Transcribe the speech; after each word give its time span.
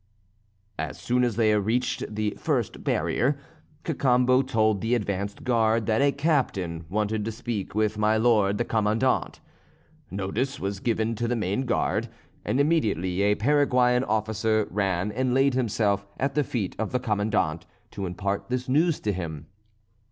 As 0.79 0.97
soon 0.97 1.23
as 1.23 1.35
they 1.35 1.55
reached 1.55 2.15
the 2.15 2.35
first 2.39 2.83
barrier, 2.83 3.37
Cacambo 3.83 4.41
told 4.41 4.81
the 4.81 4.95
advanced 4.95 5.43
guard 5.43 5.85
that 5.85 6.01
a 6.01 6.11
captain 6.11 6.85
wanted 6.89 7.23
to 7.23 7.31
speak 7.31 7.75
with 7.75 7.99
my 7.99 8.17
lord 8.17 8.57
the 8.57 8.65
Commandant. 8.65 9.41
Notice 10.09 10.59
was 10.59 10.79
given 10.79 11.13
to 11.17 11.27
the 11.27 11.35
main 11.35 11.67
guard, 11.67 12.09
and 12.43 12.59
immediately 12.59 13.21
a 13.21 13.35
Paraguayan 13.35 14.03
officer 14.03 14.67
ran 14.71 15.11
and 15.11 15.35
laid 15.35 15.53
himself 15.53 16.07
at 16.19 16.33
the 16.33 16.43
feet 16.43 16.75
of 16.79 16.91
the 16.91 16.99
Commandant, 16.99 17.67
to 17.91 18.07
impart 18.07 18.49
this 18.49 18.67
news 18.67 18.99
to 19.01 19.11
him. 19.13 19.45